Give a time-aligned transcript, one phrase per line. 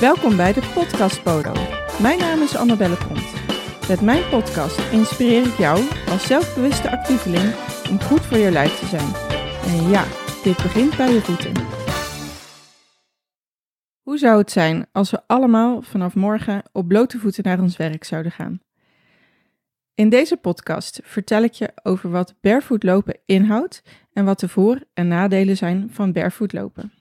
[0.00, 1.52] Welkom bij de Podcast Podo.
[2.00, 3.32] Mijn naam is Annabelle Pont.
[3.88, 7.54] Met mijn podcast inspireer ik jou als zelfbewuste actieveling
[7.90, 9.14] om goed voor je lijf te zijn.
[9.64, 10.04] En ja,
[10.42, 11.52] dit begint bij je voeten.
[14.02, 18.04] Hoe zou het zijn als we allemaal vanaf morgen op blote voeten naar ons werk
[18.04, 18.60] zouden gaan?
[19.94, 23.82] In deze podcast vertel ik je over wat barefoot lopen inhoudt
[24.12, 26.92] en wat de voor- en nadelen zijn van barefoot lopen.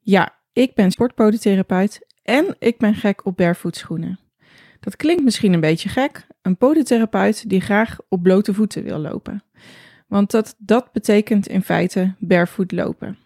[0.00, 4.18] Ja, ik ben sportpodotherapeut en ik ben gek op barefoot schoenen.
[4.80, 9.42] Dat klinkt misschien een beetje gek, een podotherapeut die graag op blote voeten wil lopen.
[10.06, 13.18] Want dat, dat betekent in feite barefoot lopen.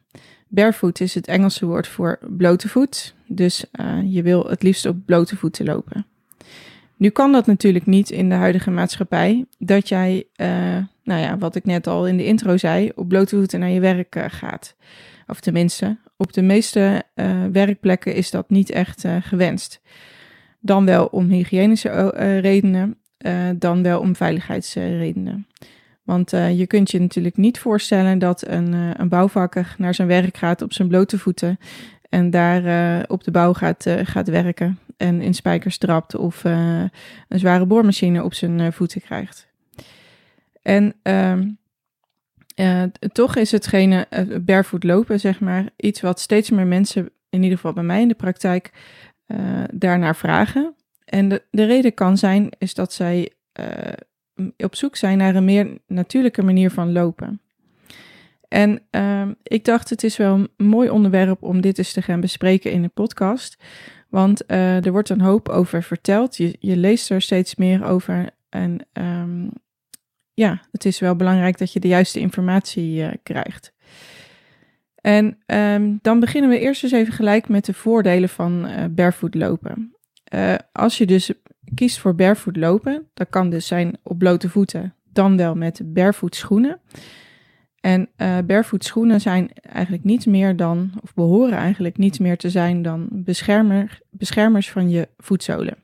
[0.49, 4.97] Barefoot is het Engelse woord voor blote voet, dus uh, je wil het liefst op
[5.07, 6.07] blote voeten lopen.
[6.97, 10.49] Nu kan dat natuurlijk niet in de huidige maatschappij, dat jij, uh,
[11.03, 13.81] nou ja, wat ik net al in de intro zei, op blote voeten naar je
[13.81, 14.77] werk uh, gaat.
[15.27, 19.81] Of tenminste, op de meeste uh, werkplekken is dat niet echt gewenst.
[20.61, 22.09] Dan wel om hygiënische
[22.41, 22.99] redenen,
[23.57, 25.47] dan wel om veiligheidsredenen.
[26.03, 30.63] Want je kunt je natuurlijk niet voorstellen dat een, een bouwvakker naar zijn werk gaat
[30.63, 31.59] op zijn blote voeten
[32.09, 36.91] en daar op de bouw gaat, gaat werken en in spijkers trapt of een
[37.29, 39.49] zware boormachine op zijn voeten krijgt.
[40.63, 40.95] En
[42.55, 44.07] uh, toch is hetgene
[44.41, 48.09] barefoot lopen, zeg maar, iets wat steeds meer mensen, in ieder geval bij mij in
[48.09, 48.73] de praktijk,
[49.73, 50.75] daarnaar vragen.
[51.05, 53.33] En de, de, reden kan zijn, is dat zij
[54.57, 57.41] op zoek zijn naar een meer natuurlijke manier van lopen.
[58.49, 58.83] En
[59.43, 62.83] ik dacht, het is wel een mooi onderwerp om dit eens te gaan bespreken in
[62.83, 63.57] de podcast.
[64.15, 66.37] Want uh, er wordt een hoop over verteld.
[66.37, 68.31] Je, je, leest er steeds meer over.
[68.49, 69.51] En um,
[70.35, 73.73] ja, het is wel belangrijk dat je de juiste informatie uh, krijgt.
[74.95, 79.35] En um, dan beginnen we eerst eens even gelijk met de voordelen van uh, barefoot
[79.35, 79.95] lopen.
[80.73, 81.33] als je dus
[81.75, 86.37] kiest voor barefoot lopen, dat kan dus zijn op blote voeten, dan wel met barefoot
[86.37, 86.81] schoenen.
[87.85, 92.51] En uh, barefoot schoenen zijn eigenlijk niets meer dan, of behoren eigenlijk niets meer te
[92.51, 95.77] zijn dan beschermer, beschermers van je voetzolen.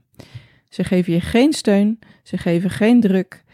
[0.69, 3.45] Ze geven je geen steun, ze geven geen druk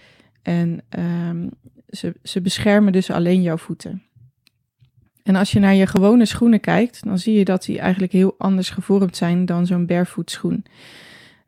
[0.47, 1.51] en um,
[1.89, 4.03] ze, ze beschermen dus alleen jouw voeten.
[5.23, 8.35] En als je naar je gewone schoenen kijkt, dan zie je dat die eigenlijk heel
[8.39, 10.65] anders gevormd zijn dan zo'n barefoot schoen.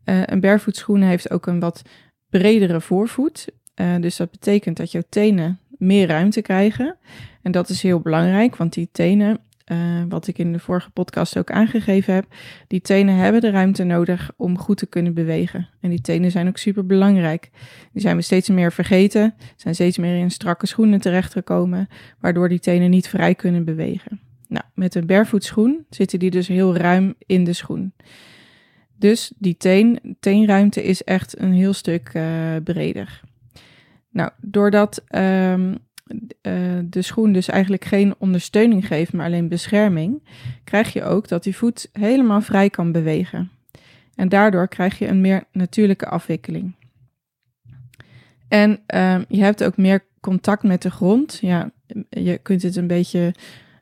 [0.05, 1.83] Uh, een barefoot schoen heeft ook een wat
[2.31, 3.49] bredere voorvoet.
[3.75, 6.97] Uh, dus dat betekent dat jouw tenen meer ruimte krijgen.
[7.43, 9.39] En dat is heel belangrijk, want die tenen,
[9.73, 12.27] uh, wat ik in de vorige podcast ook aangegeven heb,
[12.67, 15.69] die tenen hebben de ruimte nodig om goed te kunnen bewegen.
[15.81, 17.51] En die tenen zijn ook super belangrijk.
[17.93, 21.89] Die zijn we steeds meer vergeten, zijn steeds meer in strakke schoenen terechtgekomen,
[22.21, 24.21] waardoor die tenen niet vrij kunnen bewegen.
[24.49, 27.93] Nou, met een barefoot schoen zitten die dus heel ruim in de schoen.
[28.97, 33.21] Dus die teen, teenruimte is echt een heel stuk uh, breder.
[34.11, 35.79] Nou, doordat um,
[36.49, 40.23] uh, de schoen dus eigenlijk geen ondersteuning geeft, maar alleen bescherming,
[40.65, 43.51] krijg je ook dat die voet helemaal vrij kan bewegen.
[44.15, 46.75] En daardoor krijg je een meer natuurlijke afwikkeling.
[48.49, 51.39] En um, je hebt ook meer contact met de grond.
[51.41, 51.71] Ja,
[52.11, 53.35] je kunt het een beetje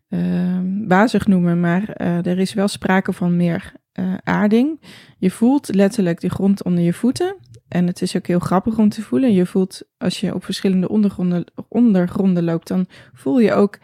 [0.09, 4.81] uh, noemen, maar uh, er is wel sprake van meer uh, aarding.
[5.19, 7.37] Je voelt letterlijk de grond onder je voeten.
[7.69, 9.32] En het is ook heel grappig om te voelen.
[9.32, 13.78] Je voelt als je op verschillende ondergronden, ondergronden loopt, dan voel je ook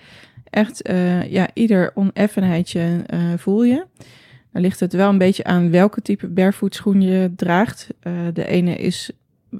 [0.50, 3.86] echt, uh, ja, ieder oneffenheidje uh, voel je.
[4.52, 7.88] Dan ligt het wel een beetje aan welke type barefoot je draagt.
[8.02, 9.10] Uh, de ene is,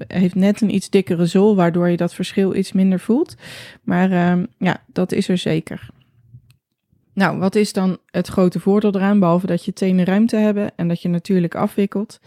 [0.07, 3.35] heeft net een iets dikkere zool, waardoor je dat verschil iets minder voelt.
[3.83, 5.89] Maar uh, ja, dat is er zeker.
[7.13, 10.87] Nou, wat is dan het grote voordeel eraan, behalve dat je tenen ruimte hebben en
[10.87, 12.19] dat je natuurlijk afwikkelt?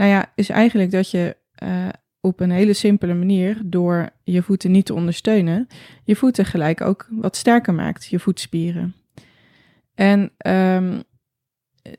[0.00, 1.88] Nou ja, is eigenlijk dat je uh,
[2.20, 5.66] op een hele simpele manier, door je voeten niet te ondersteunen,
[6.04, 8.94] je voeten gelijk ook wat sterker maakt, je voetspieren.
[9.94, 11.02] En um,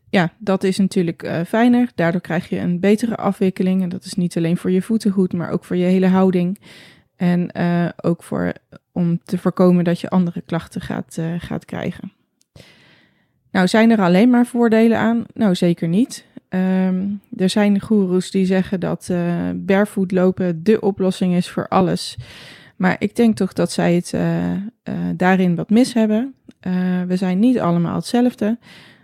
[0.09, 1.91] ja, dat is natuurlijk uh, fijner.
[1.95, 3.81] Daardoor krijg je een betere afwikkeling.
[3.81, 6.59] En dat is niet alleen voor je voeten goed, maar ook voor je hele houding.
[7.15, 8.53] En uh, ook voor,
[8.91, 12.11] om te voorkomen dat je andere klachten gaat, gaat krijgen.
[13.51, 15.25] Nou, zijn er alleen maar voordelen aan?
[15.33, 16.29] Nou, zeker niet.
[16.53, 22.17] Um, er zijn goeroes die zeggen dat uh, barefoot lopen de oplossing is voor alles.
[22.75, 24.59] Maar ik denk toch dat zij het uh, uh,
[25.15, 26.33] daarin wat mis hebben.
[27.07, 28.57] we zijn niet allemaal hetzelfde.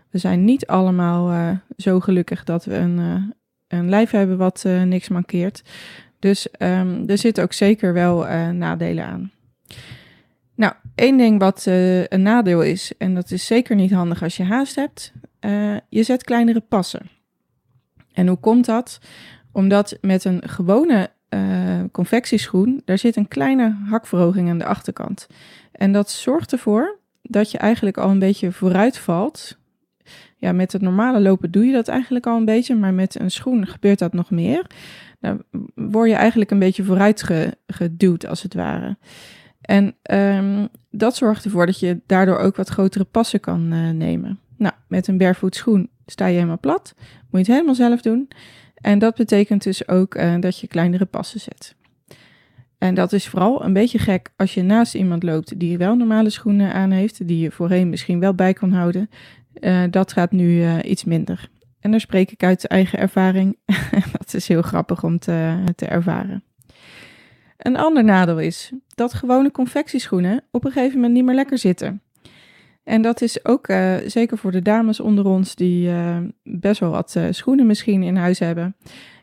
[0.09, 3.33] We zijn niet allemaal zo gelukkig dat we een,
[3.67, 5.63] een lijf hebben wat niks mankeert.
[6.19, 9.31] Dus um, er zitten ook zeker wel nadelen aan.
[10.55, 11.65] Nou, één ding wat
[12.09, 15.13] een nadeel is, en dat is zeker niet handig als je haast hebt,
[15.89, 17.15] je zet kleinere passen.
[18.17, 18.99] En hoe komt dat?
[19.51, 25.27] Omdat met een gewone uh, confectieschoen, daar zit een kleine hakverhoging aan de achterkant.
[25.71, 29.57] En dat zorgt ervoor dat je eigenlijk al een beetje vooruit valt.
[30.35, 33.31] Ja, met het normale lopen doe je dat eigenlijk al een beetje, maar met een
[33.31, 34.65] schoen gebeurt dat nog meer.
[35.19, 35.43] Dan
[35.75, 37.29] word je eigenlijk een beetje vooruit
[37.67, 38.97] geduwd, als het ware.
[39.61, 44.39] En um, dat zorgt ervoor dat je daardoor ook wat grotere passen kan uh, nemen.
[44.55, 46.93] Nou, met een barefoot schoen sta je helemaal plat.
[46.97, 48.27] Moet je het helemaal zelf doen.
[48.75, 51.75] En dat betekent dus ook uh, dat je kleinere passen zet.
[52.77, 56.29] En dat is vooral een beetje gek als je naast iemand loopt die wel normale
[56.29, 59.09] schoenen aan heeft, die je voorheen misschien wel bij kon houden.
[59.59, 61.49] Uh, dat gaat nu uh, iets minder.
[61.79, 63.57] En daar spreek ik uit eigen ervaring.
[64.17, 66.43] dat is heel grappig om te, te ervaren.
[67.57, 72.01] Een ander nadeel is dat gewone confectieschoenen op een gegeven moment niet meer lekker zitten.
[72.87, 76.91] En dat is ook uh, zeker voor de dames onder ons die uh, best wel
[76.91, 78.75] wat uh, schoenen misschien in huis hebben.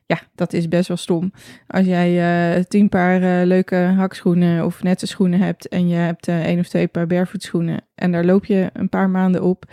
[0.07, 1.33] Ja, dat is best wel stom.
[1.67, 6.69] Als jij tien paar leuke hakschoenen of nette schoenen hebt en je hebt één of
[6.69, 7.53] twee paar barefoot
[7.95, 9.65] en daar loop je een paar maanden op,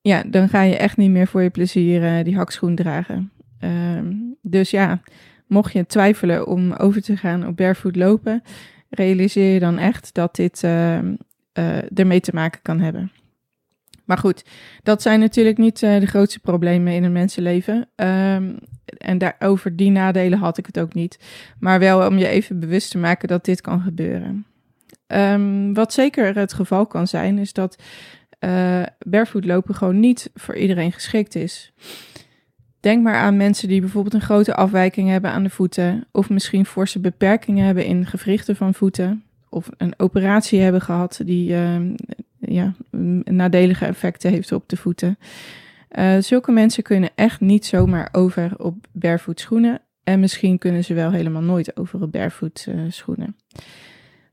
[0.00, 3.32] ja, dan ga je echt niet meer voor je plezier die hakschoen dragen.
[3.58, 4.12] Ehm,
[4.42, 5.00] dus ja,
[5.46, 8.42] mocht je twijfelen om over te gaan op barefoot lopen,
[8.90, 11.14] realiseer je dan echt dat dit ehm,
[11.60, 13.12] uh, ermee te maken kan hebben.
[14.04, 14.44] Maar goed,
[14.82, 17.88] dat zijn natuurlijk niet uh, de grootste problemen in een mensenleven.
[17.96, 21.18] Um, en daarover die nadelen had ik het ook niet.
[21.58, 24.46] Maar wel om je even bewust te maken dat dit kan gebeuren.
[25.06, 27.82] Um, wat zeker het geval kan zijn, is dat
[28.40, 31.72] uh, barefoot lopen gewoon niet voor iedereen geschikt is.
[32.80, 36.66] Denk maar aan mensen die bijvoorbeeld een grote afwijking hebben aan de voeten, of misschien
[36.66, 41.76] forse beperkingen hebben in gewrichten van voeten of een operatie hebben gehad die uh,
[42.38, 42.74] ja,
[43.24, 45.18] nadelige effecten heeft op de voeten.
[45.98, 49.80] Uh, zulke mensen kunnen echt niet zomaar over op barefoot schoenen.
[50.04, 53.36] En misschien kunnen ze wel helemaal nooit over op barefoot uh, schoenen.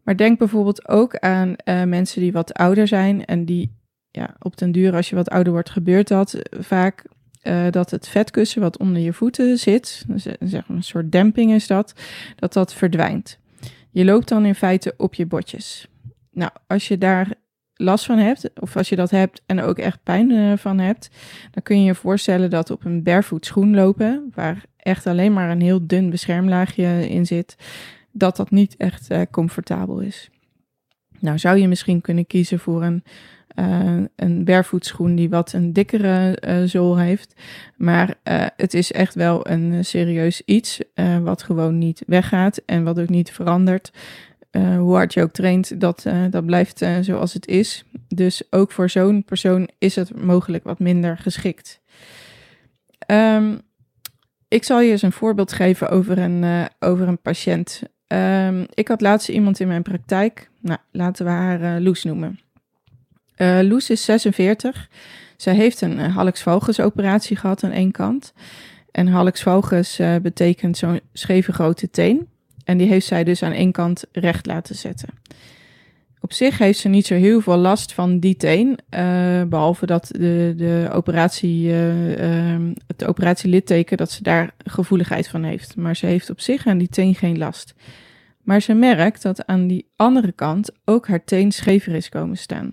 [0.04, 3.76] Maar denk bijvoorbeeld ook aan uh, mensen die wat ouder zijn en die
[4.12, 7.06] ja, op den duur, als je wat ouder wordt, gebeurt dat vaak
[7.70, 10.06] dat het vetkussen wat onder je voeten zit,
[10.40, 11.94] zeg maar een soort demping is dat,
[12.36, 13.40] dat dat verdwijnt.
[13.98, 15.88] Je loopt dan in feite op je botjes.
[16.32, 17.34] Nou, als je daar
[17.74, 21.10] last van hebt, of als je dat hebt en ook echt pijn uh, van hebt,
[21.52, 25.50] dan kun je je voorstellen dat op een barefoot schoen lopen, waar echt alleen maar
[25.50, 27.56] een heel dun beschermlaagje in zit,
[28.12, 30.30] dat dat niet echt uh, comfortabel is.
[31.20, 33.04] Nou, zou je misschien kunnen kiezen voor een,
[33.60, 37.34] uh, een barefoot die wat een dikkere uh, zool heeft.
[37.76, 40.80] Maar uh, het is echt wel een serieus iets
[41.24, 43.92] wat gewoon niet weggaat en wat ook niet verandert.
[44.52, 47.84] hoe hard je ook traint, dat, dat blijft zoals het is.
[48.08, 51.80] Dus ook voor zo'n persoon is het mogelijk wat minder geschikt.
[53.08, 53.62] Um,
[54.48, 57.82] ik zal je eens een voorbeeld geven over een, over een patiënt.
[58.08, 60.50] Um, ik had laatst iemand in mijn praktijk.
[60.60, 62.40] Nou, laten we haar Loes noemen.
[63.38, 64.90] Uh, Loes is 46.
[65.38, 68.34] Zij heeft een uh, hallux valgus operatie gehad aan één kant.
[68.92, 72.28] En hallux valgus uh, betekent zo'n scheve grote teen.
[72.64, 75.10] En die heeft zij dus aan één kant recht laten zetten.
[76.20, 78.80] Op zich heeft ze niet zo heel veel last van die teen.
[79.50, 85.76] behalve dat de, de operatie, ehm, het operatielitteken, dat ze daar gevoeligheid van heeft.
[85.76, 87.74] Maar ze heeft op zich aan die teen geen last.
[88.48, 92.72] Maar ze merkt dat aan die andere kant ook haar teen schever is komen staan.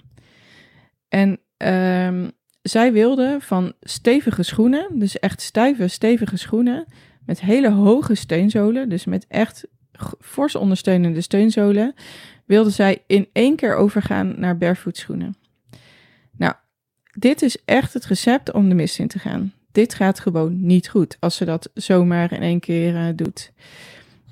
[1.09, 2.31] En um,
[2.63, 6.87] zij wilde van stevige schoenen, dus echt stijve, stevige schoenen,
[7.27, 9.67] met hele hoge steenzolen, dus met echt
[10.21, 11.95] fors ondersteunende steunzolen,
[12.45, 15.37] wilde zij in één keer overgaan naar barefoot schoenen.
[16.37, 16.55] Nou,
[17.19, 19.53] dit is echt het recept om de mist in te gaan.
[19.73, 23.53] Dit gaat gewoon niet goed als ze dat zomaar in één keer uh, doet.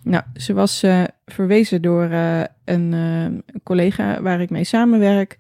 [0.03, 5.37] Nou, ze was uh, verwezen door uh, een collega waar ik mee samenwerk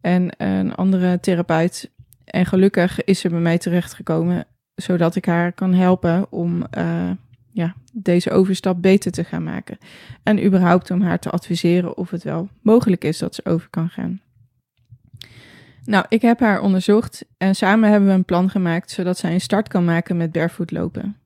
[0.00, 1.90] en een andere therapeut.
[2.24, 6.66] En gelukkig is ze bij mij terechtgekomen, zodat ik haar kan helpen om
[7.52, 9.78] ja, deze overstap beter te gaan maken.
[10.22, 13.88] En überhaupt om haar te adviseren of het wel mogelijk is dat ze over kan
[13.88, 14.20] gaan.
[15.84, 19.40] Nou, ik heb haar onderzocht en samen hebben we een plan gemaakt zodat zij een
[19.40, 21.16] start kan maken met barefoot lopen.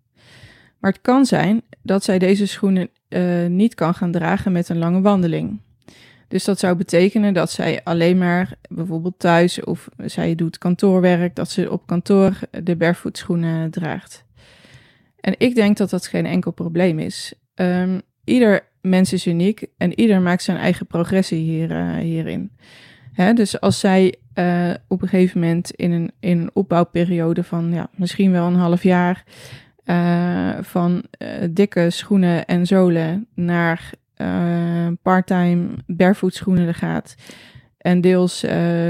[0.79, 4.79] Maar het kan zijn dat zij deze schoenen uh, niet kan gaan dragen met een
[4.79, 5.61] lange wandeling.
[6.29, 11.51] Dus dat zou betekenen dat zij alleen maar bijvoorbeeld thuis of zij doet kantoorwerk, dat
[11.51, 14.25] ze op kantoor de barefoot schoenen draagt.
[15.21, 17.35] En ik denk dat dat geen enkel probleem is.
[17.55, 22.51] Um, ieder mens is uniek en ieder maakt zijn eigen progressie hier, uh, hierin.
[23.13, 27.73] Hè, dus als zij uh, op een gegeven moment in een, in een opbouwperiode van
[27.73, 29.25] ja, misschien wel een half jaar
[29.91, 33.91] uh, van uh, dikke schoenen en zolen naar
[35.03, 37.15] parttime barefoot schoenen gaat
[37.79, 38.45] en deels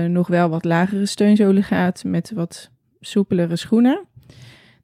[0.08, 4.06] nog wel wat lagere steunzolen gaat met wat soepelere schoenen,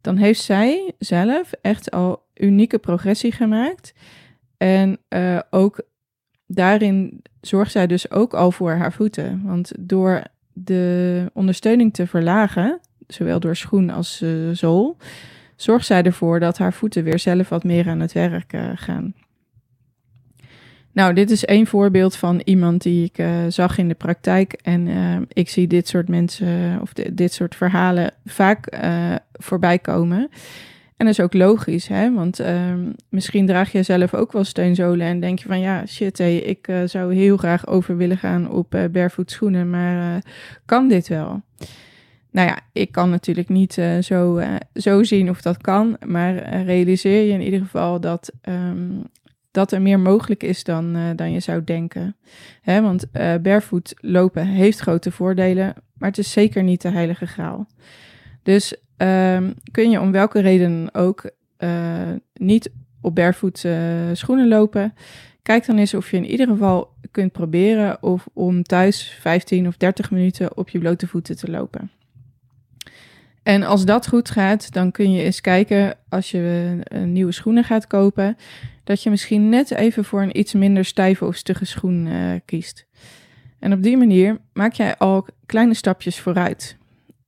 [0.01, 3.95] dan heeft zij zelf echt al unieke progressie gemaakt.
[4.57, 4.99] En
[5.51, 5.81] ook
[6.47, 9.43] daarin zorgt zij dus ook al voor haar voeten.
[9.45, 14.97] Want door de ondersteuning te verlagen, zowel door schoen als uh, zool,
[15.57, 19.15] zorgt zij ervoor dat haar voeten weer zelf wat meer aan het werk uh, gaan.
[20.93, 24.53] Nou, dit is één voorbeeld van iemand die ik uh, zag in de praktijk.
[24.53, 24.89] En
[25.33, 28.79] ik zie dit soort mensen of dit soort verhalen vaak
[29.33, 30.29] voorbij komen.
[30.97, 32.13] En dat is ook logisch, hè?
[32.13, 36.19] want um, misschien draag je zelf ook wel steunzolen en denk je van ja, shit,
[36.19, 40.23] ik zou heel graag over willen gaan op barefoot schoenen, maar
[40.65, 41.43] kan dit wel?
[42.35, 44.43] Nou ja, ik kan natuurlijk niet zo,
[44.75, 49.03] zo zien of dat kan, maar realiseer je in ieder geval dat, um,
[49.51, 52.17] dat er meer mogelijk is dan, dan je zou denken.
[52.61, 52.83] Hè?
[52.83, 53.07] Want
[53.43, 57.67] barefoot lopen heeft grote voordelen, maar het is zeker niet de heilige graal.
[58.43, 61.31] Dus um, kun je om welke reden ook
[62.35, 63.65] niet op barefoot
[64.13, 64.95] schoenen lopen.
[65.43, 69.77] Kijk dan eens of je in ieder geval kunt proberen of om thuis 15 of
[69.77, 71.91] 30 minuten op je blote voeten te lopen.
[73.45, 77.87] En als dat goed gaat, dan kun je eens kijken als je nieuwe schoenen gaat
[77.87, 78.37] kopen,
[78.85, 82.87] dat je misschien net even voor een iets minder stijve of stugge schoen uh, kiest.
[83.59, 86.77] En op die manier maak jij al kleine stapjes vooruit.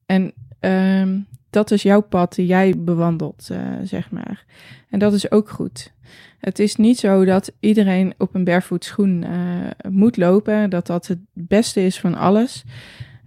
[0.07, 4.45] En um, dat is jouw pad die jij bewandelt, uh, zeg maar.
[4.91, 5.93] En dat is ook goed.
[6.39, 11.07] Het is niet zo dat iedereen op een barefoot schoen uh, moet lopen, dat dat
[11.07, 12.65] het beste is van alles.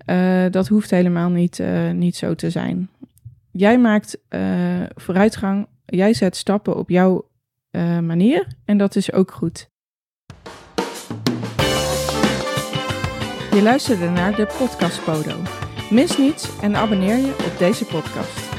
[0.10, 1.62] Uh, dat hoeft helemaal niet,
[1.94, 2.90] niet zo te zijn.
[3.52, 4.18] Jij maakt
[4.96, 7.28] vooruitgang, jij zet stappen op jouw
[8.02, 9.70] manier en dat is ook goed.
[13.52, 15.36] Je luisterde naar de podcast Podo.
[15.90, 18.50] Mis niets en abonneer je op deze podcast.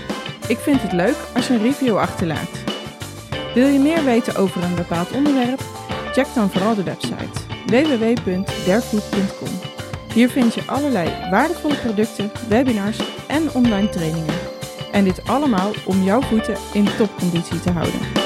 [0.48, 2.64] Ik vind het leuk als je een review achterlaat.
[3.54, 5.60] Wil je meer weten over een bepaald onderwerp?
[6.12, 9.59] Check dan vooral de website www.derfood.com.
[10.14, 12.98] Hier vind je allerlei waardevolle producten, webinars
[13.28, 14.34] en online trainingen.
[14.92, 18.19] En dit allemaal om jouw voeten in topconditie te houden.